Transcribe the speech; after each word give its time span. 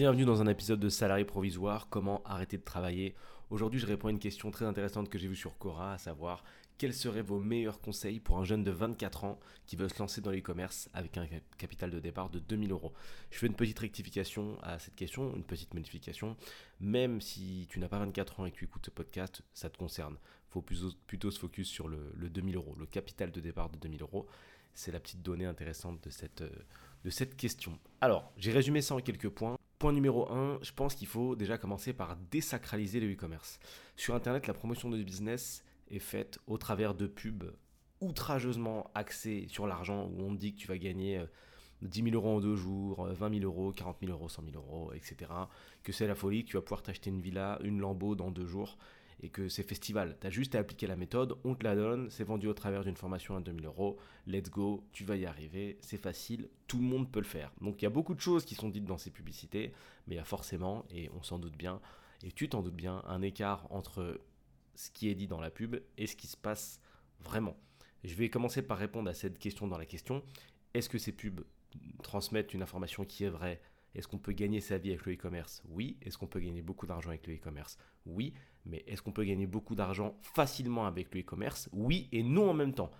Bienvenue 0.00 0.24
dans 0.24 0.40
un 0.40 0.46
épisode 0.46 0.80
de 0.80 0.88
Salarié 0.88 1.26
provisoire, 1.26 1.90
comment 1.90 2.22
arrêter 2.24 2.56
de 2.56 2.62
travailler. 2.62 3.14
Aujourd'hui 3.50 3.78
je 3.78 3.86
réponds 3.86 4.08
à 4.08 4.10
une 4.10 4.18
question 4.18 4.50
très 4.50 4.64
intéressante 4.64 5.10
que 5.10 5.18
j'ai 5.18 5.28
vue 5.28 5.36
sur 5.36 5.58
Cora, 5.58 5.92
à 5.92 5.98
savoir 5.98 6.42
quels 6.78 6.94
seraient 6.94 7.20
vos 7.20 7.38
meilleurs 7.38 7.82
conseils 7.82 8.18
pour 8.18 8.38
un 8.38 8.44
jeune 8.44 8.64
de 8.64 8.70
24 8.70 9.24
ans 9.24 9.38
qui 9.66 9.76
veut 9.76 9.90
se 9.90 9.98
lancer 9.98 10.22
dans 10.22 10.30
l'e-commerce 10.30 10.88
avec 10.94 11.18
un 11.18 11.26
capital 11.58 11.90
de 11.90 12.00
départ 12.00 12.30
de 12.30 12.38
2000 12.38 12.72
euros? 12.72 12.94
Je 13.30 13.36
fais 13.40 13.46
une 13.46 13.54
petite 13.54 13.78
rectification 13.78 14.56
à 14.62 14.78
cette 14.78 14.94
question, 14.94 15.36
une 15.36 15.44
petite 15.44 15.74
modification. 15.74 16.34
Même 16.80 17.20
si 17.20 17.66
tu 17.68 17.78
n'as 17.78 17.88
pas 17.88 17.98
24 17.98 18.40
ans 18.40 18.46
et 18.46 18.52
que 18.52 18.56
tu 18.56 18.64
écoutes 18.64 18.86
ce 18.86 18.90
podcast, 18.90 19.42
ça 19.52 19.68
te 19.68 19.76
concerne. 19.76 20.14
Il 20.14 20.52
faut 20.52 20.62
plutôt, 20.62 21.30
se 21.30 21.38
focus 21.38 21.68
sur 21.68 21.88
le, 21.88 22.10
le 22.16 22.30
2000 22.30 22.56
euros, 22.56 22.74
le 22.78 22.86
capital 22.86 23.32
de 23.32 23.40
départ 23.40 23.68
de 23.68 23.76
2000 23.76 24.00
euros. 24.00 24.26
C'est 24.72 24.92
la 24.92 25.00
petite 25.00 25.20
donnée 25.20 25.44
intéressante 25.44 26.02
de 26.02 26.08
cette, 26.08 26.42
de 27.04 27.10
cette 27.10 27.36
question. 27.36 27.78
Alors, 28.00 28.32
j'ai 28.38 28.50
résumé 28.52 28.80
ça 28.80 28.94
en 28.94 29.00
quelques 29.00 29.28
points. 29.28 29.59
Point 29.80 29.92
numéro 29.94 30.30
1, 30.30 30.58
je 30.60 30.72
pense 30.72 30.94
qu'il 30.94 31.08
faut 31.08 31.34
déjà 31.34 31.56
commencer 31.56 31.94
par 31.94 32.14
désacraliser 32.30 33.00
le 33.00 33.10
e-commerce. 33.10 33.58
Sur 33.96 34.14
Internet, 34.14 34.46
la 34.46 34.52
promotion 34.52 34.90
de 34.90 35.02
business 35.02 35.64
est 35.90 36.00
faite 36.00 36.38
au 36.46 36.58
travers 36.58 36.94
de 36.94 37.06
pubs 37.06 37.50
outrageusement 38.02 38.90
axées 38.94 39.46
sur 39.48 39.66
l'argent, 39.66 40.10
où 40.12 40.20
on 40.20 40.34
dit 40.34 40.52
que 40.52 40.58
tu 40.58 40.66
vas 40.66 40.76
gagner 40.76 41.24
10 41.80 42.02
euh, 42.02 42.04
000 42.10 42.14
euros 42.14 42.36
en 42.36 42.40
deux 42.40 42.56
jours, 42.56 43.06
20 43.06 43.38
000 43.40 43.50
euros, 43.50 43.72
40 43.72 43.96
000 44.02 44.12
euros, 44.12 44.28
100 44.28 44.42
000 44.52 44.56
euros, 44.62 44.92
etc. 44.92 45.30
Que 45.82 45.92
c'est 45.92 46.06
la 46.06 46.14
folie, 46.14 46.44
que 46.44 46.50
tu 46.50 46.56
vas 46.58 46.62
pouvoir 46.62 46.82
t'acheter 46.82 47.08
une 47.08 47.22
villa, 47.22 47.58
une 47.64 47.80
lambeau 47.80 48.14
dans 48.14 48.30
deux 48.30 48.46
jours 48.46 48.76
et 49.22 49.28
que 49.28 49.48
c'est 49.48 49.62
festival. 49.62 50.16
Tu 50.20 50.26
as 50.26 50.30
juste 50.30 50.54
à 50.54 50.58
appliquer 50.58 50.86
la 50.86 50.96
méthode, 50.96 51.36
on 51.44 51.54
te 51.54 51.64
la 51.64 51.76
donne, 51.76 52.10
c'est 52.10 52.24
vendu 52.24 52.48
au 52.48 52.54
travers 52.54 52.84
d'une 52.84 52.96
formation 52.96 53.36
à 53.36 53.40
2000 53.40 53.66
euros, 53.66 53.98
let's 54.26 54.50
go, 54.50 54.84
tu 54.92 55.04
vas 55.04 55.16
y 55.16 55.26
arriver, 55.26 55.78
c'est 55.80 56.00
facile, 56.00 56.48
tout 56.66 56.78
le 56.78 56.84
monde 56.84 57.10
peut 57.10 57.20
le 57.20 57.26
faire. 57.26 57.52
Donc 57.60 57.82
il 57.82 57.84
y 57.84 57.86
a 57.86 57.90
beaucoup 57.90 58.14
de 58.14 58.20
choses 58.20 58.44
qui 58.44 58.54
sont 58.54 58.68
dites 58.68 58.84
dans 58.84 58.98
ces 58.98 59.10
publicités, 59.10 59.72
mais 60.06 60.14
il 60.14 60.18
y 60.18 60.20
a 60.20 60.24
forcément, 60.24 60.84
et 60.90 61.10
on 61.10 61.22
s'en 61.22 61.38
doute 61.38 61.56
bien, 61.56 61.80
et 62.22 62.32
tu 62.32 62.48
t'en 62.48 62.62
doutes 62.62 62.76
bien, 62.76 63.02
un 63.06 63.22
écart 63.22 63.66
entre 63.70 64.20
ce 64.74 64.90
qui 64.90 65.08
est 65.08 65.14
dit 65.14 65.26
dans 65.26 65.40
la 65.40 65.50
pub 65.50 65.76
et 65.98 66.06
ce 66.06 66.16
qui 66.16 66.26
se 66.26 66.36
passe 66.36 66.80
vraiment. 67.20 67.56
Je 68.04 68.14
vais 68.14 68.30
commencer 68.30 68.62
par 68.62 68.78
répondre 68.78 69.10
à 69.10 69.14
cette 69.14 69.38
question 69.38 69.68
dans 69.68 69.76
la 69.76 69.84
question. 69.84 70.22
Est-ce 70.72 70.88
que 70.88 70.98
ces 70.98 71.12
pubs 71.12 71.44
transmettent 72.02 72.54
une 72.54 72.62
information 72.62 73.04
qui 73.04 73.24
est 73.24 73.28
vraie? 73.28 73.60
Est-ce 73.94 74.06
qu'on 74.06 74.18
peut 74.18 74.32
gagner 74.32 74.60
sa 74.60 74.78
vie 74.78 74.90
avec 74.90 75.04
le 75.06 75.14
e-commerce? 75.14 75.62
Oui. 75.68 75.96
Est-ce 76.02 76.16
qu'on 76.16 76.26
peut 76.26 76.40
gagner 76.40 76.62
beaucoup 76.62 76.86
d'argent 76.86 77.10
avec 77.10 77.26
le 77.26 77.34
e-commerce? 77.34 77.76
Oui. 78.06 78.32
Mais 78.64 78.84
est-ce 78.86 79.02
qu'on 79.02 79.12
peut 79.12 79.24
gagner 79.24 79.46
beaucoup 79.46 79.74
d'argent 79.74 80.16
facilement 80.22 80.86
avec 80.86 81.14
le 81.14 81.20
e-commerce? 81.20 81.68
Oui 81.72 82.08
et 82.12 82.22
non 82.22 82.50
en 82.50 82.54
même 82.54 82.74
temps. 82.74 82.90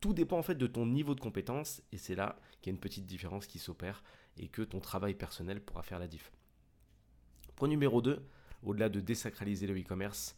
Tout 0.00 0.14
dépend 0.14 0.38
en 0.38 0.42
fait 0.42 0.54
de 0.56 0.66
ton 0.66 0.86
niveau 0.86 1.14
de 1.14 1.20
compétence 1.20 1.82
et 1.92 1.98
c'est 1.98 2.14
là 2.14 2.38
qu'il 2.60 2.72
y 2.72 2.74
a 2.74 2.74
une 2.74 2.80
petite 2.80 3.06
différence 3.06 3.46
qui 3.46 3.58
s'opère 3.58 4.02
et 4.36 4.48
que 4.48 4.62
ton 4.62 4.80
travail 4.80 5.14
personnel 5.14 5.60
pourra 5.60 5.82
faire 5.82 5.98
la 5.98 6.08
diff. 6.08 6.32
Point 7.54 7.68
numéro 7.68 8.00
2, 8.00 8.26
au-delà 8.62 8.88
de 8.88 9.00
désacraliser 9.00 9.66
le 9.66 9.78
e-commerce 9.78 10.36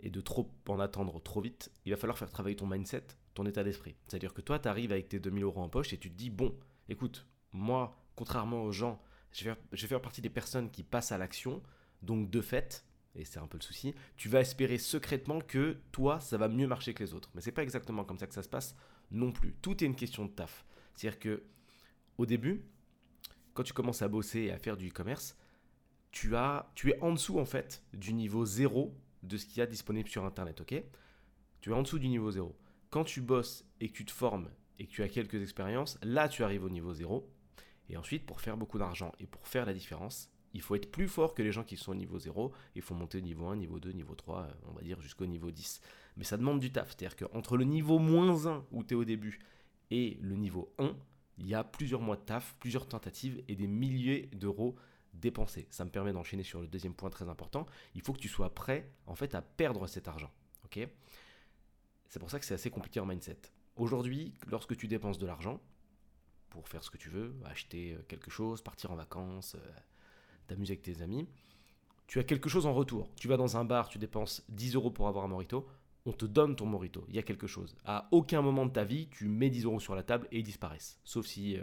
et 0.00 0.10
de 0.10 0.20
trop 0.20 0.50
en 0.68 0.78
attendre 0.78 1.20
trop 1.20 1.40
vite, 1.40 1.72
il 1.84 1.90
va 1.90 1.96
falloir 1.96 2.18
faire 2.18 2.28
travailler 2.28 2.56
ton 2.56 2.66
mindset, 2.66 3.06
ton 3.34 3.46
état 3.46 3.64
d'esprit. 3.64 3.96
C'est-à-dire 4.06 4.34
que 4.34 4.40
toi, 4.40 4.58
tu 4.58 4.68
arrives 4.68 4.92
avec 4.92 5.08
tes 5.08 5.20
2000 5.20 5.44
euros 5.44 5.62
en 5.62 5.68
poche 5.68 5.92
et 5.92 5.98
tu 5.98 6.10
te 6.10 6.16
dis, 6.16 6.30
bon, 6.30 6.54
écoute, 6.88 7.26
moi, 7.52 7.96
contrairement 8.14 8.62
aux 8.62 8.72
gens 8.72 9.00
je 9.32 9.50
vais, 9.50 9.76
faire, 9.76 10.00
partie 10.00 10.20
des 10.20 10.30
personnes 10.30 10.70
qui 10.70 10.82
passent 10.82 11.12
à 11.12 11.18
l'action. 11.18 11.62
Donc 12.02 12.30
de 12.30 12.40
fait, 12.40 12.84
et 13.14 13.24
c'est 13.24 13.38
un 13.38 13.46
peu 13.46 13.58
le 13.58 13.62
souci, 13.62 13.94
tu 14.16 14.28
vas 14.28 14.40
espérer 14.40 14.78
secrètement 14.78 15.40
que 15.40 15.78
toi, 15.92 16.20
ça 16.20 16.36
va 16.36 16.48
mieux 16.48 16.66
marcher 16.66 16.94
que 16.94 17.02
les 17.02 17.14
autres. 17.14 17.30
Mais 17.34 17.40
c'est 17.40 17.52
pas 17.52 17.62
exactement 17.62 18.04
comme 18.04 18.18
ça 18.18 18.26
que 18.26 18.34
ça 18.34 18.42
se 18.42 18.48
passe 18.48 18.74
non 19.10 19.32
plus. 19.32 19.54
Tout 19.62 19.82
est 19.82 19.86
une 19.86 19.94
question 19.94 20.24
de 20.24 20.30
taf. 20.30 20.64
C'est-à-dire 20.94 21.18
que 21.18 21.42
au 22.18 22.26
début, 22.26 22.64
quand 23.54 23.62
tu 23.62 23.72
commences 23.72 24.02
à 24.02 24.08
bosser 24.08 24.40
et 24.40 24.52
à 24.52 24.58
faire 24.58 24.76
du 24.76 24.88
e-commerce, 24.88 25.36
tu, 26.10 26.36
as, 26.36 26.70
tu 26.74 26.90
es 26.90 27.00
en 27.00 27.12
dessous 27.12 27.38
en 27.38 27.44
fait 27.44 27.82
du 27.92 28.12
niveau 28.12 28.44
zéro 28.44 28.94
de 29.22 29.36
ce 29.36 29.46
qu'il 29.46 29.58
y 29.58 29.60
a 29.62 29.66
disponible 29.66 30.08
sur 30.08 30.24
Internet, 30.24 30.60
ok? 30.60 30.82
Tu 31.60 31.70
es 31.70 31.72
en 31.72 31.82
dessous 31.82 31.98
du 31.98 32.08
niveau 32.08 32.30
zéro. 32.30 32.56
Quand 32.90 33.04
tu 33.04 33.20
bosses 33.20 33.64
et 33.80 33.88
que 33.88 33.94
tu 33.94 34.04
te 34.04 34.12
formes 34.12 34.50
et 34.78 34.86
que 34.86 34.90
tu 34.90 35.02
as 35.02 35.08
quelques 35.08 35.40
expériences, 35.40 35.98
là 36.02 36.28
tu 36.28 36.44
arrives 36.44 36.64
au 36.64 36.70
niveau 36.70 36.92
zéro. 36.92 37.30
Et 37.92 37.96
ensuite, 37.98 38.24
pour 38.24 38.40
faire 38.40 38.56
beaucoup 38.56 38.78
d'argent 38.78 39.12
et 39.20 39.26
pour 39.26 39.46
faire 39.46 39.66
la 39.66 39.74
différence, 39.74 40.30
il 40.54 40.62
faut 40.62 40.74
être 40.74 40.90
plus 40.90 41.08
fort 41.08 41.34
que 41.34 41.42
les 41.42 41.52
gens 41.52 41.62
qui 41.62 41.76
sont 41.76 41.92
au 41.92 41.94
niveau 41.94 42.18
0. 42.18 42.50
Il 42.74 42.82
faut 42.82 42.94
monter 42.94 43.20
niveau 43.20 43.46
1, 43.46 43.56
niveau 43.56 43.78
2, 43.78 43.90
niveau 43.92 44.14
3, 44.14 44.40
euh, 44.40 44.52
on 44.68 44.72
va 44.72 44.80
dire 44.80 45.00
jusqu'au 45.00 45.26
niveau 45.26 45.50
10. 45.50 45.80
Mais 46.16 46.24
ça 46.24 46.38
demande 46.38 46.58
du 46.58 46.72
taf. 46.72 46.88
C'est-à-dire 46.88 47.16
qu'entre 47.16 47.58
le 47.58 47.64
niveau 47.64 47.98
moins 47.98 48.46
1 48.46 48.64
où 48.72 48.82
tu 48.82 48.94
es 48.94 48.96
au 48.96 49.04
début 49.04 49.40
et 49.90 50.16
le 50.22 50.36
niveau 50.36 50.72
1, 50.78 50.96
il 51.36 51.46
y 51.46 51.54
a 51.54 51.64
plusieurs 51.64 52.00
mois 52.00 52.16
de 52.16 52.22
taf, 52.22 52.56
plusieurs 52.60 52.88
tentatives 52.88 53.42
et 53.46 53.56
des 53.56 53.66
milliers 53.66 54.30
d'euros 54.32 54.74
dépensés. 55.12 55.66
Ça 55.70 55.84
me 55.84 55.90
permet 55.90 56.14
d'enchaîner 56.14 56.44
sur 56.44 56.60
le 56.62 56.68
deuxième 56.68 56.94
point 56.94 57.10
très 57.10 57.28
important. 57.28 57.66
Il 57.94 58.00
faut 58.00 58.14
que 58.14 58.20
tu 58.20 58.28
sois 58.28 58.54
prêt 58.54 58.90
en 59.06 59.14
fait 59.14 59.34
à 59.34 59.42
perdre 59.42 59.86
cet 59.86 60.08
argent. 60.08 60.30
c'est 62.08 62.18
pour 62.18 62.30
ça 62.30 62.38
que 62.38 62.46
c'est 62.46 62.54
assez 62.54 62.70
compliqué 62.70 63.00
en 63.00 63.06
mindset. 63.06 63.38
Aujourd'hui, 63.76 64.34
lorsque 64.50 64.76
tu 64.76 64.88
dépenses 64.88 65.18
de 65.18 65.26
l'argent, 65.26 65.60
pour 66.52 66.68
faire 66.68 66.84
ce 66.84 66.90
que 66.90 66.98
tu 66.98 67.08
veux, 67.08 67.34
acheter 67.46 67.94
euh, 67.94 68.02
quelque 68.08 68.30
chose, 68.30 68.60
partir 68.60 68.90
en 68.90 68.94
vacances, 68.94 69.54
euh, 69.54 69.70
t'amuser 70.46 70.74
avec 70.74 70.82
tes 70.82 71.00
amis. 71.00 71.26
Tu 72.06 72.18
as 72.18 72.24
quelque 72.24 72.50
chose 72.50 72.66
en 72.66 72.74
retour. 72.74 73.08
Tu 73.16 73.26
vas 73.26 73.38
dans 73.38 73.56
un 73.56 73.64
bar, 73.64 73.88
tu 73.88 73.98
dépenses 73.98 74.44
10 74.50 74.74
euros 74.74 74.90
pour 74.90 75.08
avoir 75.08 75.24
un 75.24 75.28
morito, 75.28 75.66
on 76.04 76.12
te 76.12 76.26
donne 76.26 76.54
ton 76.54 76.66
morito. 76.66 77.06
Il 77.08 77.16
y 77.16 77.18
a 77.18 77.22
quelque 77.22 77.46
chose. 77.46 77.74
À 77.86 78.06
aucun 78.10 78.42
moment 78.42 78.66
de 78.66 78.72
ta 78.72 78.84
vie, 78.84 79.08
tu 79.08 79.28
mets 79.28 79.48
10 79.48 79.64
euros 79.64 79.80
sur 79.80 79.94
la 79.94 80.02
table 80.02 80.28
et 80.30 80.40
ils 80.40 80.44
disparaissent. 80.44 81.00
Sauf 81.04 81.26
si 81.26 81.56
euh, 81.56 81.62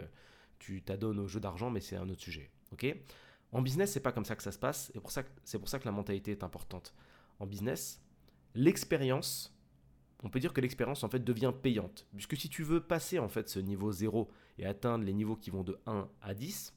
tu 0.58 0.82
t'adonnes 0.82 1.20
au 1.20 1.28
jeu 1.28 1.38
d'argent, 1.38 1.70
mais 1.70 1.80
c'est 1.80 1.96
un 1.96 2.08
autre 2.08 2.22
sujet. 2.22 2.50
Ok? 2.72 2.86
En 3.52 3.62
business, 3.62 3.92
c'est 3.92 4.00
pas 4.00 4.12
comme 4.12 4.24
ça 4.24 4.34
que 4.34 4.42
ça 4.42 4.52
se 4.52 4.58
passe. 4.58 4.90
Et 4.96 5.00
c'est 5.44 5.58
pour 5.58 5.68
ça 5.68 5.78
que 5.78 5.84
la 5.84 5.92
mentalité 5.92 6.32
est 6.32 6.42
importante. 6.42 6.94
En 7.38 7.46
business, 7.46 8.02
l'expérience 8.54 9.54
on 10.22 10.30
peut 10.30 10.40
dire 10.40 10.52
que 10.52 10.60
l'expérience 10.60 11.02
en 11.04 11.08
fait 11.08 11.24
devient 11.24 11.52
payante. 11.62 12.06
Puisque 12.14 12.36
si 12.36 12.48
tu 12.48 12.62
veux 12.62 12.80
passer 12.80 13.18
en 13.18 13.28
fait 13.28 13.48
ce 13.48 13.58
niveau 13.58 13.90
0 13.90 14.30
et 14.58 14.66
atteindre 14.66 15.04
les 15.04 15.12
niveaux 15.12 15.36
qui 15.36 15.50
vont 15.50 15.64
de 15.64 15.78
1 15.86 16.08
à 16.20 16.34
10, 16.34 16.74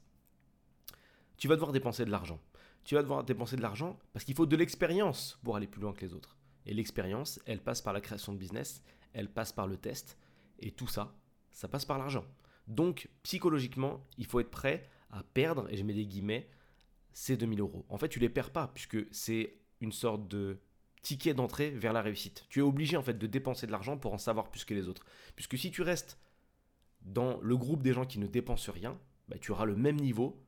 tu 1.36 1.48
vas 1.48 1.54
devoir 1.54 1.72
dépenser 1.72 2.04
de 2.04 2.10
l'argent. 2.10 2.40
Tu 2.84 2.94
vas 2.94 3.02
devoir 3.02 3.24
dépenser 3.24 3.56
de 3.56 3.62
l'argent 3.62 3.98
parce 4.12 4.24
qu'il 4.24 4.34
faut 4.34 4.46
de 4.46 4.56
l'expérience 4.56 5.38
pour 5.42 5.56
aller 5.56 5.66
plus 5.66 5.80
loin 5.80 5.92
que 5.92 6.04
les 6.04 6.14
autres. 6.14 6.36
Et 6.66 6.74
l'expérience, 6.74 7.40
elle 7.46 7.62
passe 7.62 7.82
par 7.82 7.92
la 7.92 8.00
création 8.00 8.32
de 8.32 8.38
business, 8.38 8.82
elle 9.12 9.30
passe 9.30 9.52
par 9.52 9.66
le 9.66 9.76
test, 9.76 10.18
et 10.58 10.70
tout 10.70 10.86
ça, 10.86 11.14
ça 11.50 11.68
passe 11.68 11.84
par 11.84 11.98
l'argent. 11.98 12.24
Donc, 12.66 13.08
psychologiquement, 13.22 14.06
il 14.16 14.26
faut 14.26 14.40
être 14.40 14.50
prêt 14.50 14.88
à 15.10 15.22
perdre, 15.22 15.68
et 15.70 15.76
je 15.76 15.84
mets 15.84 15.92
des 15.92 16.06
guillemets, 16.06 16.48
ces 17.12 17.36
2000 17.36 17.60
euros. 17.60 17.84
En 17.88 17.98
fait, 17.98 18.08
tu 18.08 18.18
les 18.18 18.30
perds 18.30 18.50
pas, 18.50 18.68
puisque 18.68 18.96
c'est 19.14 19.58
une 19.80 19.92
sorte 19.92 20.26
de 20.28 20.58
ticket 21.04 21.34
d'entrée 21.34 21.70
vers 21.70 21.92
la 21.92 22.02
réussite. 22.02 22.46
Tu 22.48 22.58
es 22.58 22.62
obligé 22.62 22.96
en 22.96 23.02
fait 23.02 23.16
de 23.16 23.26
dépenser 23.28 23.66
de 23.66 23.72
l'argent 23.72 23.96
pour 23.96 24.12
en 24.12 24.18
savoir 24.18 24.50
plus 24.50 24.64
que 24.64 24.74
les 24.74 24.88
autres. 24.88 25.04
Puisque 25.36 25.56
si 25.56 25.70
tu 25.70 25.82
restes 25.82 26.18
dans 27.02 27.38
le 27.42 27.56
groupe 27.56 27.82
des 27.82 27.92
gens 27.92 28.06
qui 28.06 28.18
ne 28.18 28.26
dépensent 28.26 28.72
rien, 28.72 28.98
bah, 29.28 29.36
tu 29.38 29.52
auras 29.52 29.66
le 29.66 29.76
même 29.76 29.96
niveau 29.96 30.42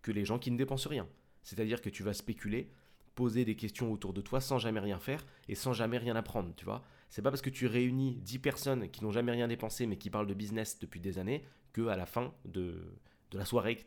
que 0.00 0.10
les 0.10 0.24
gens 0.24 0.38
qui 0.38 0.50
ne 0.50 0.56
dépensent 0.56 0.88
rien. 0.88 1.06
C'est-à-dire 1.42 1.82
que 1.82 1.90
tu 1.90 2.02
vas 2.02 2.14
spéculer, 2.14 2.72
poser 3.14 3.44
des 3.44 3.54
questions 3.54 3.92
autour 3.92 4.14
de 4.14 4.22
toi 4.22 4.40
sans 4.40 4.58
jamais 4.58 4.80
rien 4.80 4.98
faire 4.98 5.24
et 5.48 5.54
sans 5.54 5.74
jamais 5.74 5.98
rien 5.98 6.16
apprendre, 6.16 6.54
tu 6.56 6.64
vois. 6.64 6.82
C'est 7.10 7.20
pas 7.20 7.30
parce 7.30 7.42
que 7.42 7.50
tu 7.50 7.66
réunis 7.66 8.16
10 8.22 8.38
personnes 8.38 8.90
qui 8.90 9.04
n'ont 9.04 9.12
jamais 9.12 9.32
rien 9.32 9.48
dépensé 9.48 9.86
mais 9.86 9.98
qui 9.98 10.08
parlent 10.08 10.26
de 10.26 10.34
business 10.34 10.78
depuis 10.78 10.98
des 10.98 11.18
années 11.18 11.44
que 11.74 11.88
à 11.88 11.96
la 11.96 12.06
fin 12.06 12.32
de 12.46 12.96
de 13.32 13.38
la 13.38 13.44
soirée 13.44 13.76
que 13.76 13.82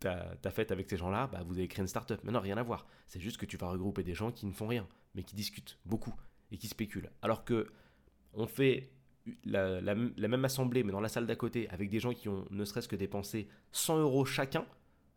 tu 0.00 0.06
as, 0.06 0.50
faite 0.50 0.70
avec 0.70 0.88
ces 0.88 0.96
gens-là, 0.96 1.26
bah, 1.26 1.42
vous 1.44 1.58
avez 1.58 1.68
créé 1.68 1.82
une 1.82 1.88
startup. 1.88 2.20
Mais 2.22 2.32
non, 2.32 2.40
rien 2.40 2.56
à 2.56 2.62
voir. 2.62 2.86
C'est 3.06 3.20
juste 3.20 3.36
que 3.36 3.46
tu 3.46 3.56
vas 3.56 3.68
regrouper 3.68 4.02
des 4.02 4.14
gens 4.14 4.30
qui 4.30 4.46
ne 4.46 4.52
font 4.52 4.68
rien, 4.68 4.86
mais 5.14 5.24
qui 5.24 5.34
discutent 5.34 5.78
beaucoup 5.84 6.14
et 6.52 6.56
qui 6.56 6.68
spéculent. 6.68 7.10
Alors 7.22 7.44
que 7.44 7.66
on 8.32 8.46
fait 8.46 8.90
la, 9.44 9.80
la 9.80 9.94
même 9.94 10.44
assemblée, 10.44 10.82
mais 10.82 10.92
dans 10.92 11.00
la 11.00 11.08
salle 11.08 11.26
d'à 11.26 11.36
côté, 11.36 11.68
avec 11.70 11.90
des 11.90 12.00
gens 12.00 12.14
qui 12.14 12.28
ont 12.28 12.46
ne 12.50 12.64
serait-ce 12.64 12.88
que 12.88 12.96
dépensé 12.96 13.48
100 13.72 13.98
euros 13.98 14.24
chacun, 14.24 14.64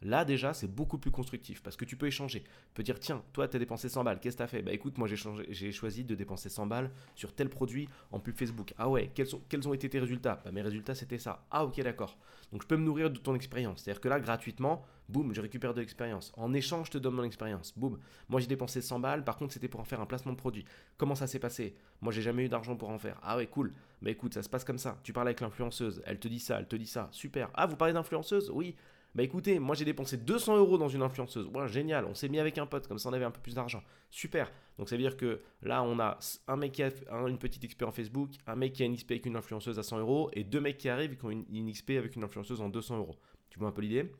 Là 0.03 0.25
déjà, 0.25 0.53
c'est 0.53 0.67
beaucoup 0.67 0.99
plus 0.99 1.09
constructif 1.09 1.63
parce 1.63 1.75
que 1.75 1.83
tu 1.83 1.97
peux 1.97 2.05
échanger. 2.05 2.41
Tu 2.41 2.73
peux 2.75 2.83
dire 2.83 2.99
tiens, 2.99 3.23
toi 3.33 3.47
tu 3.47 3.55
as 3.55 3.59
dépensé 3.59 3.89
100 3.89 4.03
balles, 4.03 4.19
qu'est-ce 4.19 4.35
que 4.35 4.41
tu 4.41 4.43
as 4.43 4.47
fait? 4.47 4.61
Bah 4.61 4.71
écoute, 4.71 4.97
moi 4.97 5.07
j'ai 5.07 5.71
choisi 5.71 6.03
de 6.03 6.13
dépenser 6.13 6.49
100 6.49 6.67
balles 6.67 6.91
sur 7.15 7.33
tel 7.33 7.49
produit 7.49 7.89
en 8.11 8.19
pub 8.19 8.35
Facebook. 8.35 8.73
Ah 8.77 8.89
ouais, 8.89 9.09
quels, 9.15 9.27
quels 9.49 9.67
ont 9.67 9.73
été 9.73 9.89
tes 9.89 9.99
résultats? 9.99 10.39
Bah 10.45 10.51
mes 10.51 10.61
résultats 10.61 10.93
c'était 10.93 11.17
ça. 11.17 11.45
Ah 11.49 11.65
ok 11.65 11.81
d'accord. 11.81 12.17
Donc 12.51 12.61
je 12.61 12.67
peux 12.67 12.77
me 12.77 12.83
nourrir 12.83 13.09
de 13.09 13.17
ton 13.17 13.33
expérience. 13.33 13.81
C'est-à-dire 13.81 13.99
que 13.99 14.07
là 14.07 14.19
gratuitement, 14.19 14.85
boum, 15.09 15.33
je 15.33 15.41
récupère 15.41 15.73
de 15.73 15.79
l'expérience. 15.79 16.31
En 16.37 16.53
échange, 16.53 16.87
je 16.87 16.91
te 16.91 16.97
donne 16.99 17.15
mon 17.15 17.23
expérience. 17.23 17.73
Boum. 17.75 17.97
Moi 18.29 18.39
j'ai 18.39 18.47
dépensé 18.47 18.81
100 18.81 18.99
balles, 18.99 19.23
par 19.23 19.35
contre 19.35 19.53
c'était 19.53 19.67
pour 19.67 19.79
en 19.79 19.85
faire 19.85 19.99
un 19.99 20.05
placement 20.05 20.31
de 20.31 20.37
produit. 20.37 20.63
Comment 20.97 21.15
ça 21.15 21.25
s'est 21.25 21.39
passé? 21.39 21.75
Moi 22.01 22.13
j'ai 22.13 22.21
jamais 22.21 22.45
eu 22.45 22.49
d'argent 22.49 22.75
pour 22.75 22.89
en 22.89 22.99
faire. 22.99 23.19
Ah 23.23 23.37
ouais, 23.37 23.47
cool. 23.47 23.73
Bah 24.03 24.11
écoute, 24.11 24.35
ça 24.35 24.43
se 24.43 24.49
passe 24.49 24.63
comme 24.63 24.77
ça. 24.77 24.99
Tu 25.01 25.11
parles 25.11 25.27
avec 25.27 25.41
l'influenceuse, 25.41 26.03
elle 26.05 26.19
te 26.19 26.27
dit 26.27 26.39
ça, 26.39 26.59
elle 26.59 26.67
te 26.67 26.75
dit 26.75 26.85
ça. 26.85 27.09
Super. 27.11 27.49
Ah, 27.55 27.65
vous 27.65 27.75
parlez 27.75 27.95
d'influenceuse? 27.95 28.51
Oui. 28.53 28.75
Bah 29.17 29.23
écoutez, 29.23 29.57
moi 29.57 29.73
j'ai 29.73 29.83
dépensé 29.83 30.15
200 30.15 30.57
euros 30.57 30.77
dans 30.77 30.89
une 30.89 31.01
influenceuse. 31.01 31.47
Ouais, 31.47 31.67
génial, 31.67 32.05
on 32.05 32.13
s'est 32.13 32.29
mis 32.29 32.37
avec 32.37 32.59
un 32.59 32.67
pote, 32.67 32.87
comme 32.87 32.99
ça 32.99 33.09
on 33.09 33.13
avait 33.13 33.25
un 33.25 33.31
peu 33.31 33.41
plus 33.41 33.55
d'argent. 33.55 33.81
Super. 34.11 34.51
Donc 34.77 34.89
ça 34.89 34.95
veut 34.95 35.01
dire 35.01 35.17
que 35.17 35.41
là 35.63 35.81
on 35.81 35.97
a 35.99 36.19
un 36.47 36.55
mec 36.55 36.73
qui 36.73 36.83
a 36.83 36.91
une 37.27 37.39
petite 37.39 37.67
XP 37.67 37.81
en 37.81 37.91
Facebook, 37.91 38.29
un 38.45 38.55
mec 38.55 38.73
qui 38.73 38.83
a 38.83 38.85
une 38.85 38.95
XP 38.95 39.13
avec 39.13 39.25
une 39.25 39.35
influenceuse 39.35 39.79
à 39.79 39.81
100 39.81 39.97
euros 39.97 40.29
et 40.33 40.43
deux 40.43 40.61
mecs 40.61 40.77
qui 40.77 40.87
arrivent 40.87 41.17
qui 41.17 41.25
ont 41.25 41.31
une, 41.31 41.71
XP 41.71 41.93
avec 41.97 42.15
une 42.15 42.25
influenceuse 42.25 42.61
en 42.61 42.69
200 42.69 42.99
euros. 42.99 43.15
Tu 43.49 43.57
vois 43.57 43.69
un 43.69 43.71
peu 43.71 43.81
l'idée? 43.81 44.11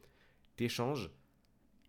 Tu 0.56 0.64
échanges 0.64 1.12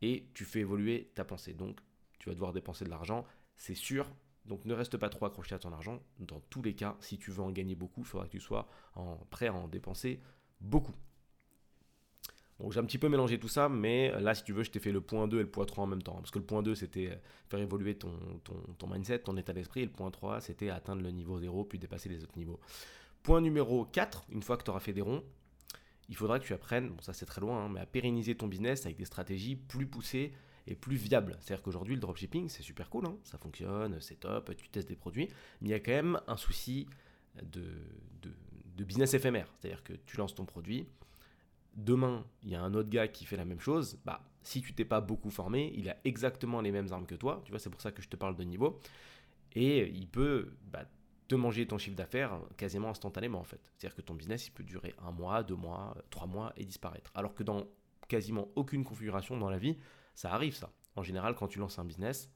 et 0.03 0.29
tu 0.35 0.45
fais 0.45 0.61
évoluer 0.61 1.11
ta 1.15 1.25
pensée. 1.25 1.55
Donc, 1.55 1.79
tu 2.19 2.29
vas 2.29 2.35
devoir 2.35 2.53
dépenser 2.53 2.85
de 2.85 2.91
l'argent, 2.91 3.25
c'est 3.57 3.75
sûr. 3.75 4.07
Donc, 4.45 4.67
ne 4.67 4.75
reste 4.75 4.99
pas 4.99 5.09
trop 5.09 5.25
accroché 5.25 5.55
à 5.55 5.59
ton 5.59 5.73
argent. 5.73 6.03
Dans 6.19 6.41
tous 6.51 6.61
les 6.61 6.75
cas, 6.75 6.95
si 7.01 7.17
tu 7.17 7.31
veux 7.31 7.43
en 7.43 7.53
gagner 7.53 7.75
beaucoup, 7.75 8.03
il 8.03 8.07
faudra 8.07 8.27
que 8.27 8.33
tu 8.33 8.41
sois 8.41 8.69
prêt 9.31 9.47
à 9.47 9.55
en 9.55 9.67
dépenser 9.67 10.21
beaucoup. 10.61 10.95
Donc 12.61 12.73
j'ai 12.73 12.81
un 12.81 12.85
petit 12.85 12.99
peu 12.99 13.09
mélangé 13.09 13.39
tout 13.39 13.49
ça, 13.49 13.69
mais 13.69 14.11
là, 14.21 14.35
si 14.35 14.43
tu 14.43 14.53
veux, 14.53 14.65
je 14.65 14.71
t'ai 14.71 14.81
fait 14.81 14.91
le 14.91 15.01
point 15.01 15.29
2 15.29 15.39
et 15.39 15.43
le 15.43 15.51
point 15.51 15.65
3 15.65 15.85
en 15.85 15.87
même 15.87 16.03
temps. 16.03 16.17
Parce 16.17 16.31
que 16.31 16.39
le 16.39 16.45
point 16.45 16.63
2, 16.63 16.75
c'était 16.75 17.21
faire 17.49 17.61
évoluer 17.61 17.97
ton, 17.97 18.13
ton, 18.79 18.87
mindset, 18.89 19.21
ton 19.21 19.37
état 19.37 19.53
d'esprit. 19.53 19.83
Et 19.83 19.85
le 19.85 19.93
point 19.93 20.11
3, 20.11 20.41
c'était 20.41 20.71
atteindre 20.71 21.03
le 21.03 21.11
niveau 21.11 21.39
0, 21.39 21.65
puis 21.65 21.79
dépasser 21.79 22.09
les 22.09 22.23
autres 22.25 22.37
niveaux. 22.37 22.59
Point 23.23 23.41
numéro 23.41 23.85
4, 23.85 24.25
une 24.31 24.43
fois 24.43 24.57
que 24.57 24.65
tu 24.65 24.71
auras 24.71 24.81
fait 24.81 24.93
des 24.93 25.03
ronds, 25.03 25.23
il 26.09 26.17
faudra 26.17 26.41
que 26.41 26.45
tu 26.45 26.55
apprennes, 26.55 26.89
bon 26.89 27.03
ça 27.03 27.13
c'est 27.13 27.27
très 27.27 27.43
loin, 27.43 27.65
hein, 27.65 27.69
mais 27.69 27.81
à 27.81 27.87
pérenniser 27.87 28.35
ton 28.35 28.47
business 28.47 28.87
avec 28.87 28.97
des 28.97 29.05
stratégies 29.05 29.57
plus 29.57 29.87
poussées 29.87 30.33
et 30.67 30.75
plus 30.75 30.97
viables. 30.97 31.37
C'est-à-dire 31.41 31.63
qu'aujourd'hui 31.63 31.97
le 31.97 32.01
dropshipping 32.01 32.49
c'est 32.49 32.63
super 32.63 32.89
cool, 32.89 33.05
hein, 33.05 33.19
ça 33.25 33.37
fonctionne, 33.37 34.01
c'est 34.01 34.21
top, 34.21 34.57
tu 34.57 34.71
testes 34.71 34.89
des 34.89 34.97
produits, 34.97 35.29
mais 35.61 35.69
il 35.69 35.71
y 35.73 35.75
a 35.75 35.81
quand 35.81 35.93
même 35.93 36.19
un 36.27 36.39
souci 36.39 36.87
de, 37.43 37.63
de 38.79 38.85
business 38.85 39.13
éphémère. 39.13 39.53
C'est-à-dire 39.59 39.83
que 39.83 39.93
tu 40.07 40.17
lances 40.17 40.35
ton 40.35 40.47
produit, 40.47 40.87
demain 41.79 42.27
il 42.43 42.51
y 42.51 42.55
a 42.55 42.63
un 42.63 42.75
autre 42.75 42.91
gars 42.91 43.09
qui 43.09 43.25
fait 43.25 43.37
la 43.37 43.45
même 43.45 43.61
chose, 43.61 43.99
bah 44.05 44.21
si 44.43 44.63
tu 44.63 44.73
t'es 44.73 44.85
pas 44.85 45.01
beaucoup 45.01 45.31
formé, 45.31 45.73
il 45.77 45.89
a 45.91 45.97
exactement 46.05 46.61
les 46.61 46.73
mêmes 46.73 46.93
armes 46.93 47.07
que 47.07 47.15
toi, 47.15 47.43
tu 47.45 47.51
vois 47.51 47.59
c'est 47.59 47.71
pour 47.71 47.81
ça 47.81 47.93
que 47.93 48.03
je 48.03 48.09
te 48.09 48.17
parle 48.17 48.37
de 48.37 48.45
niveau, 48.45 48.81
et 49.55 49.89
il 49.89 50.09
peut 50.09 50.53
bah, 50.71 50.85
te 51.29 51.35
manger 51.35 51.67
ton 51.67 51.79
chiffre 51.79 51.97
d'affaires 51.97 52.41
quasiment 52.57 52.89
instantanément 52.91 53.39
en 53.41 53.45
fait. 53.45 53.61
C'est-à-dire 53.77 53.95
que 53.97 54.03
ton 54.03 54.15
business 54.15 54.47
il 54.49 54.53
peut 54.53 54.65
durer 54.65 54.95
un 55.05 55.13
mois, 55.13 55.43
deux 55.43 55.57
mois, 55.57 55.97
trois 56.11 56.27
mois 56.27 56.53
et 56.57 56.65
disparaître. 56.65 57.11
Alors 57.15 57.35
que 57.35 57.43
dans 57.43 57.67
quasiment 58.09 58.49
aucune 58.57 58.85
configuration 58.85 59.37
dans 59.37 59.51
la 59.51 59.59
vie, 59.59 59.77
ça 60.15 60.33
arrive 60.33 60.55
ça. 60.55 60.73
En 60.97 61.03
général, 61.03 61.35
quand 61.35 61.47
tu 61.47 61.59
lances 61.59 61.79
un 61.79 61.85
business, 61.85 62.31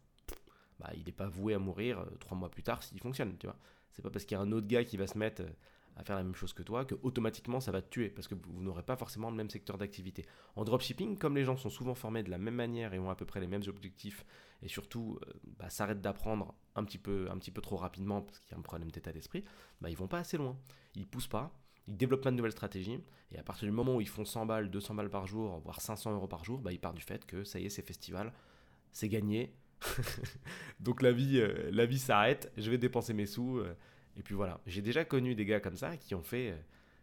bah, 0.78 0.90
il 0.94 1.04
n'est 1.04 1.12
pas 1.12 1.26
voué 1.26 1.54
à 1.54 1.58
mourir 1.58 2.00
euh, 2.00 2.04
trois 2.20 2.36
mois 2.36 2.50
plus 2.50 2.62
tard 2.62 2.82
s'il 2.82 3.00
fonctionne, 3.00 3.36
tu 3.38 3.46
vois. 3.46 3.56
C'est 3.92 4.02
pas 4.02 4.10
parce 4.10 4.24
qu'il 4.24 4.36
y 4.36 4.38
a 4.38 4.42
un 4.42 4.52
autre 4.52 4.66
gars 4.66 4.84
qui 4.84 4.96
va 4.96 5.06
se 5.06 5.18
mettre 5.18 5.42
euh, 5.42 5.50
à 5.96 6.04
faire 6.04 6.16
la 6.16 6.22
même 6.22 6.34
chose 6.34 6.52
que 6.52 6.62
toi, 6.62 6.84
que 6.84 6.94
automatiquement 7.02 7.60
ça 7.60 7.70
va 7.70 7.82
te 7.82 7.88
tuer 7.88 8.08
parce 8.08 8.28
que 8.28 8.34
vous 8.34 8.62
n'aurez 8.62 8.82
pas 8.82 8.96
forcément 8.96 9.30
le 9.30 9.36
même 9.36 9.50
secteur 9.50 9.78
d'activité. 9.78 10.24
En 10.56 10.64
dropshipping, 10.64 11.18
comme 11.18 11.36
les 11.36 11.44
gens 11.44 11.56
sont 11.56 11.70
souvent 11.70 11.94
formés 11.94 12.22
de 12.22 12.30
la 12.30 12.38
même 12.38 12.54
manière 12.54 12.94
et 12.94 12.98
ont 12.98 13.10
à 13.10 13.14
peu 13.14 13.26
près 13.26 13.40
les 13.40 13.46
mêmes 13.46 13.62
objectifs 13.66 14.24
et 14.62 14.68
surtout 14.68 15.18
euh, 15.26 15.32
bah, 15.58 15.70
s'arrêtent 15.70 16.00
d'apprendre 16.00 16.54
un 16.74 16.84
petit, 16.84 16.98
peu, 16.98 17.28
un 17.30 17.38
peu 17.38 17.60
trop 17.60 17.76
rapidement 17.76 18.22
parce 18.22 18.38
qu'il 18.40 18.52
y 18.52 18.54
a 18.54 18.58
un 18.58 18.62
problème 18.62 18.90
d'état 18.90 19.12
d'esprit, 19.12 19.44
bah, 19.80 19.90
ils 19.90 19.96
vont 19.96 20.08
pas 20.08 20.18
assez 20.18 20.36
loin. 20.36 20.56
Ils 20.94 21.06
poussent 21.06 21.28
pas, 21.28 21.52
ils 21.86 21.96
développent 21.96 22.22
pas 22.22 22.30
de 22.30 22.36
nouvelles 22.36 22.52
stratégies 22.52 22.98
et 23.30 23.38
à 23.38 23.42
partir 23.42 23.66
du 23.66 23.72
moment 23.72 23.96
où 23.96 24.00
ils 24.00 24.08
font 24.08 24.24
100 24.24 24.46
balles, 24.46 24.70
200 24.70 24.94
balles 24.94 25.10
par 25.10 25.26
jour, 25.26 25.60
voire 25.60 25.80
500 25.80 26.12
euros 26.14 26.28
par 26.28 26.44
jour, 26.44 26.60
bah, 26.60 26.72
ils 26.72 26.80
partent 26.80 26.96
du 26.96 27.02
fait 27.02 27.26
que 27.26 27.44
ça 27.44 27.58
y 27.58 27.66
est, 27.66 27.70
c'est 27.70 27.86
festival, 27.86 28.32
c'est 28.92 29.08
gagné. 29.08 29.54
Donc 30.80 31.02
la 31.02 31.12
vie, 31.12 31.40
euh, 31.40 31.70
la 31.72 31.86
vie 31.86 31.98
s'arrête, 31.98 32.52
je 32.56 32.70
vais 32.70 32.78
dépenser 32.78 33.14
mes 33.14 33.26
sous. 33.26 33.58
Euh, 33.58 33.74
et 34.16 34.22
puis 34.22 34.34
voilà, 34.34 34.60
j'ai 34.66 34.82
déjà 34.82 35.04
connu 35.04 35.34
des 35.34 35.44
gars 35.44 35.60
comme 35.60 35.76
ça 35.76 35.96
qui 35.96 36.14
ont 36.14 36.22
fait 36.22 36.50
euh, 36.50 36.56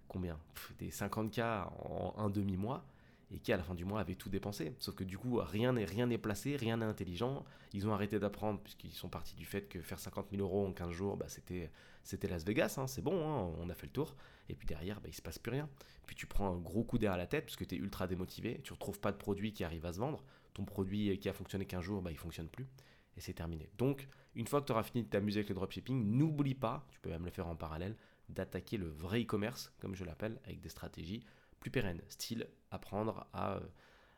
combien? 0.07 0.39
Des 0.77 0.89
50K 0.89 1.67
en 1.83 2.13
un 2.17 2.29
demi-mois 2.29 2.85
et 3.31 3.39
qui 3.39 3.53
à 3.53 3.57
la 3.57 3.63
fin 3.63 3.75
du 3.75 3.85
mois 3.85 4.00
avaient 4.00 4.15
tout 4.15 4.29
dépensé. 4.29 4.73
Sauf 4.79 4.95
que 4.95 5.03
du 5.03 5.17
coup, 5.17 5.39
rien 5.41 5.73
n'est 5.73 5.85
rien 5.85 6.07
n'est 6.07 6.17
placé, 6.17 6.56
rien 6.56 6.77
n'est 6.77 6.85
intelligent. 6.85 7.45
Ils 7.73 7.88
ont 7.88 7.94
arrêté 7.94 8.19
d'apprendre 8.19 8.59
puisqu'ils 8.59 8.91
sont 8.91 9.09
partis 9.09 9.35
du 9.35 9.45
fait 9.45 9.67
que 9.67 9.81
faire 9.81 10.00
50 10.00 10.27
000 10.31 10.41
euros 10.41 10.65
en 10.65 10.73
15 10.73 10.91
jours, 10.91 11.17
bah, 11.17 11.27
c'était 11.27 11.69
c'était 12.03 12.27
Las 12.27 12.44
Vegas, 12.44 12.75
hein, 12.77 12.88
c'est 12.88 13.03
bon, 13.03 13.27
hein, 13.27 13.53
on 13.59 13.69
a 13.69 13.75
fait 13.75 13.85
le 13.85 13.91
tour. 13.91 14.15
Et 14.50 14.55
puis 14.55 14.65
derrière, 14.65 15.00
bah, 15.00 15.09
il 15.09 15.13
se 15.13 15.21
passe 15.21 15.38
plus 15.38 15.51
rien. 15.51 15.69
Puis 16.07 16.15
tu 16.15 16.25
prends 16.25 16.51
un 16.51 16.57
gros 16.57 16.83
coup 16.83 16.97
d'air 16.97 17.12
à 17.12 17.17
la 17.17 17.27
tête 17.27 17.45
parce 17.45 17.55
que 17.55 17.65
tu 17.65 17.75
es 17.75 17.77
ultra 17.77 18.07
démotivé, 18.07 18.62
tu 18.63 18.73
retrouves 18.73 19.00
pas 19.00 19.12
de 19.12 19.17
produit 19.17 19.53
qui 19.53 19.63
arrive 19.63 19.85
à 19.85 19.94
se 19.94 20.00
vendre. 20.00 20.23
Ton 20.53 20.65
produit 20.65 21.19
qui 21.19 21.29
a 21.29 21.33
fonctionné 21.33 21.65
qu'un 21.65 21.81
jour, 21.81 22.01
bah, 22.01 22.12
il 22.12 22.17
fonctionne 22.17 22.47
plus 22.47 22.67
et 23.19 23.21
c'est 23.21 23.33
terminé. 23.33 23.69
Donc, 23.77 24.07
une 24.33 24.48
fois 24.48 24.62
que 24.62 24.68
tu 24.68 24.71
auras 24.71 24.83
fini 24.83 25.04
de 25.04 25.10
t'amuser 25.10 25.39
avec 25.39 25.50
le 25.50 25.56
dropshipping, 25.56 26.18
n'oublie 26.18 26.56
pas, 26.56 26.88
tu 26.89 27.00
peux 27.01 27.10
même 27.10 27.25
le 27.25 27.31
faire 27.31 27.48
en 27.48 27.56
parallèle, 27.56 27.98
d'attaquer 28.30 28.77
le 28.77 28.88
vrai 28.88 29.24
e-commerce, 29.24 29.74
comme 29.80 29.94
je 29.94 30.06
l'appelle, 30.06 30.39
avec 30.45 30.62
des 30.62 30.69
stratégies 30.69 31.24
plus 31.60 31.69
pérennes, 31.69 32.01
style 32.07 32.48
apprendre 32.71 33.27
à, 33.33 33.56
euh, 33.56 33.60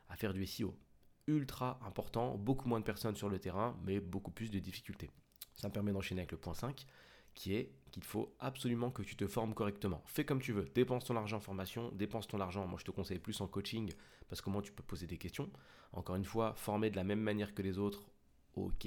à 0.08 0.14
faire 0.14 0.32
du 0.32 0.46
SEO. 0.46 0.78
Ultra 1.26 1.80
important, 1.84 2.36
beaucoup 2.36 2.68
moins 2.68 2.78
de 2.78 2.84
personnes 2.84 3.16
sur 3.16 3.28
le 3.28 3.40
terrain, 3.40 3.76
mais 3.84 3.98
beaucoup 3.98 4.30
plus 4.30 4.52
de 4.52 4.60
difficultés. 4.60 5.10
Ça 5.54 5.66
me 5.66 5.72
permet 5.72 5.92
d'enchaîner 5.92 6.20
avec 6.20 6.30
le 6.30 6.38
point 6.38 6.54
5, 6.54 6.86
qui 7.34 7.54
est 7.54 7.72
qu'il 7.90 8.04
faut 8.04 8.34
absolument 8.38 8.90
que 8.90 9.02
tu 9.02 9.16
te 9.16 9.26
formes 9.26 9.54
correctement. 9.54 10.02
Fais 10.06 10.24
comme 10.24 10.40
tu 10.40 10.52
veux, 10.52 10.68
dépense 10.74 11.04
ton 11.04 11.16
argent 11.16 11.38
en 11.38 11.40
formation, 11.40 11.90
dépense 11.92 12.28
ton 12.28 12.40
argent, 12.40 12.66
moi 12.66 12.78
je 12.78 12.84
te 12.84 12.92
conseille 12.92 13.18
plus 13.18 13.40
en 13.40 13.48
coaching, 13.48 13.92
parce 14.28 14.40
que 14.40 14.50
moi 14.50 14.62
tu 14.62 14.72
peux 14.72 14.82
poser 14.82 15.06
des 15.06 15.18
questions. 15.18 15.50
Encore 15.92 16.16
une 16.16 16.24
fois, 16.24 16.54
former 16.54 16.90
de 16.90 16.96
la 16.96 17.04
même 17.04 17.20
manière 17.20 17.54
que 17.54 17.62
les 17.62 17.78
autres, 17.78 18.06
ok, 18.54 18.86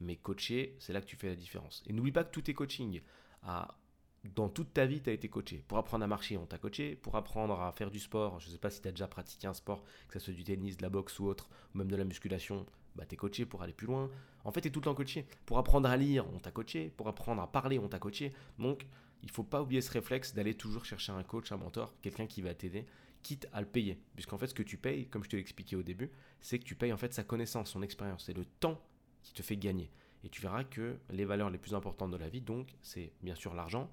mais 0.00 0.16
coacher, 0.16 0.76
c'est 0.78 0.92
là 0.92 1.00
que 1.00 1.06
tu 1.06 1.16
fais 1.16 1.28
la 1.28 1.36
différence. 1.36 1.82
Et 1.86 1.92
n'oublie 1.92 2.12
pas 2.12 2.24
que 2.24 2.30
tout 2.30 2.50
est 2.50 2.54
coaching. 2.54 3.00
Ah, 3.42 3.76
dans 4.24 4.48
toute 4.48 4.72
ta 4.72 4.86
vie, 4.86 5.00
tu 5.02 5.10
as 5.10 5.12
été 5.12 5.28
coaché. 5.28 5.64
Pour 5.66 5.78
apprendre 5.78 6.04
à 6.04 6.06
marcher, 6.06 6.36
on 6.36 6.46
t'a 6.46 6.58
coaché. 6.58 6.94
Pour 6.94 7.16
apprendre 7.16 7.60
à 7.60 7.72
faire 7.72 7.90
du 7.90 7.98
sport, 7.98 8.38
je 8.38 8.46
ne 8.46 8.52
sais 8.52 8.58
pas 8.58 8.70
si 8.70 8.80
tu 8.80 8.88
as 8.88 8.92
déjà 8.92 9.08
pratiqué 9.08 9.46
un 9.46 9.54
sport, 9.54 9.82
que 10.08 10.18
ce 10.18 10.26
soit 10.26 10.34
du 10.34 10.44
tennis, 10.44 10.76
de 10.76 10.82
la 10.82 10.90
boxe 10.90 11.18
ou 11.18 11.26
autre, 11.26 11.48
ou 11.74 11.78
même 11.78 11.90
de 11.90 11.96
la 11.96 12.04
musculation, 12.04 12.64
bah, 12.94 13.04
tu 13.04 13.14
es 13.14 13.16
coaché 13.16 13.46
pour 13.46 13.62
aller 13.62 13.72
plus 13.72 13.86
loin. 13.86 14.10
En 14.44 14.52
fait, 14.52 14.60
tu 14.60 14.68
es 14.68 14.70
tout 14.70 14.80
le 14.80 14.84
temps 14.84 14.94
coaché. 14.94 15.26
Pour 15.44 15.58
apprendre 15.58 15.88
à 15.88 15.96
lire, 15.96 16.24
on 16.32 16.38
t'a 16.38 16.52
coaché. 16.52 16.90
Pour 16.96 17.08
apprendre 17.08 17.42
à 17.42 17.50
parler, 17.50 17.78
on 17.78 17.88
t'a 17.88 17.98
coaché. 17.98 18.32
Donc, 18.58 18.86
il 19.22 19.30
faut 19.30 19.44
pas 19.44 19.62
oublier 19.62 19.80
ce 19.80 19.90
réflexe 19.90 20.34
d'aller 20.34 20.54
toujours 20.54 20.84
chercher 20.84 21.12
un 21.12 21.22
coach, 21.22 21.50
un 21.52 21.56
mentor, 21.56 21.94
quelqu'un 22.02 22.26
qui 22.26 22.42
va 22.42 22.54
t'aider, 22.54 22.86
quitte 23.22 23.48
à 23.52 23.60
le 23.60 23.66
payer. 23.66 23.98
Puisqu'en 24.14 24.38
fait, 24.38 24.48
ce 24.48 24.54
que 24.54 24.62
tu 24.62 24.76
payes, 24.76 25.06
comme 25.06 25.24
je 25.24 25.30
te 25.30 25.36
l'expliquais 25.36 25.76
au 25.76 25.82
début, 25.82 26.10
c'est 26.40 26.58
que 26.58 26.64
tu 26.64 26.74
payes 26.74 26.92
en 26.92 26.96
fait 26.96 27.12
sa 27.12 27.24
connaissance, 27.24 27.70
son 27.70 27.82
expérience. 27.82 28.24
C'est 28.26 28.36
le 28.36 28.44
temps 28.44 28.80
qui 29.22 29.32
te 29.32 29.42
fait 29.42 29.56
gagner. 29.56 29.90
Et 30.24 30.28
tu 30.28 30.40
verras 30.40 30.64
que 30.64 30.98
les 31.10 31.24
valeurs 31.24 31.50
les 31.50 31.58
plus 31.58 31.74
importantes 31.74 32.10
de 32.10 32.16
la 32.16 32.28
vie, 32.28 32.40
donc, 32.40 32.76
c'est 32.82 33.12
bien 33.22 33.34
sûr 33.34 33.54
l'argent, 33.54 33.90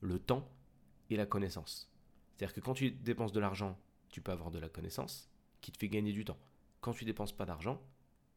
le 0.00 0.18
temps 0.18 0.48
et 1.10 1.16
la 1.16 1.26
connaissance. 1.26 1.90
C'est-à-dire 2.36 2.54
que 2.54 2.60
quand 2.60 2.74
tu 2.74 2.90
dépenses 2.90 3.32
de 3.32 3.40
l'argent, 3.40 3.78
tu 4.10 4.20
peux 4.20 4.32
avoir 4.32 4.50
de 4.50 4.58
la 4.58 4.68
connaissance 4.68 5.30
qui 5.60 5.72
te 5.72 5.78
fait 5.78 5.88
gagner 5.88 6.12
du 6.12 6.24
temps. 6.24 6.38
Quand 6.80 6.92
tu 6.92 7.04
dépenses 7.04 7.32
pas 7.32 7.46
d'argent, 7.46 7.82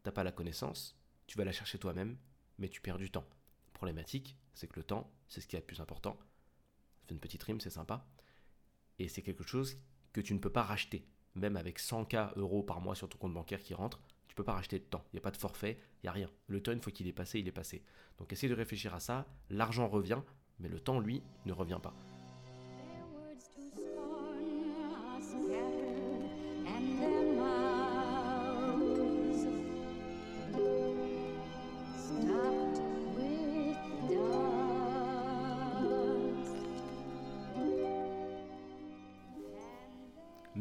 t'as 0.04 0.12
pas 0.12 0.24
la 0.24 0.32
connaissance, 0.32 0.98
tu 1.28 1.38
vas 1.38 1.46
la 1.46 1.52
chercher 1.52 1.78
toi-même, 1.78 2.18
mais 2.58 2.70
tu 2.70 2.82
perds 2.82 2.98
du 2.98 3.12
temps. 3.12 3.28
Problématique, 3.74 4.38
c'est 4.54 4.68
que 4.68 4.76
le 4.78 4.84
temps, 4.84 5.12
c'est 5.28 5.42
ce 5.42 5.48
qui 5.48 5.56
est 5.56 5.60
le 5.60 5.66
plus 5.66 5.82
important. 5.82 6.18
Ça 7.00 7.08
fait 7.08 7.14
une 7.14 7.20
petite 7.20 7.44
rime, 7.44 7.60
c'est 7.60 7.70
sympa. 7.70 8.06
Et 9.00 9.08
c'est 9.08 9.22
quelque 9.22 9.44
chose 9.44 9.78
que 10.14 10.22
tu 10.22 10.34
ne 10.34 10.40
peux 10.40 10.52
pas 10.52 10.64
racheter. 10.64 11.08
Même 11.36 11.56
avec 11.56 11.80
100K 11.80 12.38
euros 12.38 12.64
par 12.64 12.82
mois 12.82 12.96
sur 12.96 13.08
ton 13.08 13.18
compte 13.18 13.34
bancaire 13.34 13.62
qui 13.62 13.74
rentre, 13.74 14.02
tu 14.32 14.36
peux 14.36 14.46
pas 14.46 14.54
racheter 14.54 14.80
de 14.80 14.86
temps. 14.86 15.04
Il 15.12 15.18
n'y 15.18 15.20
a 15.20 15.24
pas 15.24 15.32
de 15.32 15.36
forfait, 15.36 15.78
il 15.96 16.06
n'y 16.06 16.08
a 16.08 16.14
rien. 16.14 16.30
Le 16.48 16.64
temps, 16.64 16.72
une 16.72 16.82
fois 16.82 16.94
qu'il 16.94 17.06
est 17.06 17.12
passé, 17.12 17.40
il 17.40 17.50
est 17.50 17.52
passé. 17.52 17.84
Donc 18.18 18.32
essaye 18.32 18.50
de 18.50 18.56
réfléchir 18.56 18.96
à 18.96 19.02
ça. 19.02 19.28
L'argent 19.50 19.90
revient, 19.90 20.22
mais 20.60 20.70
le 20.70 20.80
temps, 20.80 21.02
lui, 21.02 21.22
ne 21.46 21.52
revient 21.52 21.80
pas. 21.84 21.94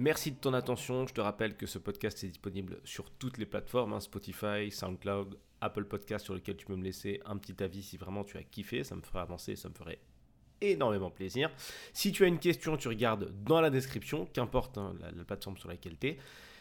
Merci 0.01 0.33
de 0.33 0.39
ton 0.39 0.55
attention. 0.55 1.07
Je 1.07 1.13
te 1.13 1.21
rappelle 1.21 1.59
que 1.59 1.67
ce 1.67 1.79
podcast 1.79 2.25
est 2.25 2.29
disponible 2.29 2.81
sur 2.85 3.11
toutes 3.11 3.37
les 3.37 3.45
plateformes 3.45 3.93
hein, 3.93 4.01
Spotify, 4.01 4.71
SoundCloud, 4.71 5.39
Apple 5.61 5.85
Podcast, 5.85 6.25
sur 6.25 6.33
lequel 6.33 6.57
tu 6.57 6.65
peux 6.65 6.75
me 6.75 6.83
laisser 6.83 7.21
un 7.27 7.37
petit 7.37 7.63
avis 7.63 7.83
si 7.83 7.99
vraiment 7.99 8.25
tu 8.25 8.39
as 8.39 8.43
kiffé. 8.43 8.83
Ça 8.83 8.97
me 8.97 9.03
ferait 9.03 9.19
avancer, 9.19 9.57
ça 9.57 9.69
me 9.69 9.75
ferait 9.75 9.99
énormément 10.63 11.11
plaisir. 11.11 11.51
Si 11.93 12.13
tu 12.13 12.25
as 12.25 12.29
une 12.29 12.39
question, 12.39 12.79
tu 12.79 12.89
regardes 12.89 13.31
dans 13.45 13.61
la 13.61 13.69
description, 13.69 14.25
qu'importe 14.25 14.79
hein, 14.79 14.95
la, 15.01 15.23
plateforme 15.23 15.59
sur 15.59 15.69
laquelle 15.69 15.99
tu 15.99 16.07
es. 16.07 16.19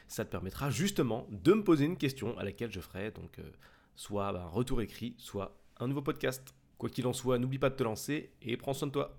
Ça 0.10 0.26
te 0.26 0.32
permettra 0.32 0.70
justement 0.70 1.26
de 1.30 1.54
me 1.54 1.64
poser 1.64 1.86
une 1.86 1.96
question 1.96 2.38
à 2.38 2.44
laquelle 2.44 2.74
je 2.74 2.82
ferai 2.82 3.12
donc 3.12 3.40
euh, 3.40 3.44
soit 3.96 4.34
bah, 4.34 4.44
un 4.44 4.50
retour 4.50 4.82
écrit, 4.82 5.16
soit 5.18 5.58
un 5.80 5.88
nouveau 5.88 6.02
podcast. 6.02 6.54
Quoi 6.78 6.90
qu'il 6.90 7.08
en 7.08 7.14
soit, 7.14 7.38
n'oublie 7.38 7.58
pas 7.58 7.70
de 7.70 7.76
te 7.76 7.84
lancer 7.84 8.34
et 8.42 8.58
prends 8.58 8.74
soin 8.74 8.90
de 8.90 8.92
toi. 8.92 9.18